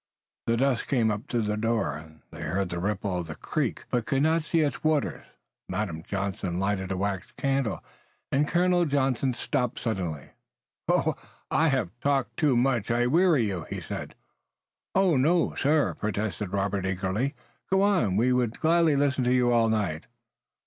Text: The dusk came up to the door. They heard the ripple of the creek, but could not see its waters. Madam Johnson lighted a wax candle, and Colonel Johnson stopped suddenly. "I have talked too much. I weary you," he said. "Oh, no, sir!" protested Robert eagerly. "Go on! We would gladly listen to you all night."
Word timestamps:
The 0.47 0.57
dusk 0.57 0.87
came 0.87 1.11
up 1.11 1.27
to 1.27 1.43
the 1.43 1.55
door. 1.55 2.03
They 2.31 2.41
heard 2.41 2.69
the 2.69 2.79
ripple 2.79 3.17
of 3.19 3.27
the 3.27 3.35
creek, 3.35 3.85
but 3.91 4.07
could 4.07 4.23
not 4.23 4.41
see 4.41 4.61
its 4.61 4.83
waters. 4.83 5.27
Madam 5.69 6.01
Johnson 6.01 6.59
lighted 6.59 6.91
a 6.91 6.97
wax 6.97 7.31
candle, 7.37 7.83
and 8.31 8.47
Colonel 8.47 8.85
Johnson 8.85 9.35
stopped 9.35 9.77
suddenly. 9.77 10.31
"I 11.51 11.67
have 11.67 11.91
talked 12.01 12.35
too 12.35 12.57
much. 12.57 12.89
I 12.89 13.05
weary 13.05 13.45
you," 13.45 13.67
he 13.69 13.79
said. 13.79 14.15
"Oh, 14.95 15.17
no, 15.17 15.53
sir!" 15.53 15.93
protested 15.93 16.51
Robert 16.51 16.83
eagerly. 16.87 17.35
"Go 17.69 17.83
on! 17.83 18.15
We 18.17 18.33
would 18.33 18.59
gladly 18.59 18.95
listen 18.95 19.23
to 19.25 19.31
you 19.35 19.51
all 19.53 19.69
night." 19.69 20.07